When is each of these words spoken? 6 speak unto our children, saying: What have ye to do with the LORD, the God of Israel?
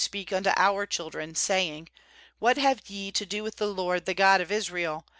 6 0.01 0.05
speak 0.05 0.33
unto 0.33 0.49
our 0.57 0.87
children, 0.87 1.35
saying: 1.35 1.87
What 2.39 2.57
have 2.57 2.89
ye 2.89 3.11
to 3.11 3.23
do 3.23 3.43
with 3.43 3.57
the 3.57 3.67
LORD, 3.67 4.05
the 4.07 4.15
God 4.15 4.41
of 4.41 4.51
Israel? 4.51 5.05